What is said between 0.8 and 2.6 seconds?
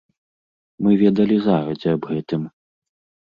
Мы ведалі загадзя аб гэтым.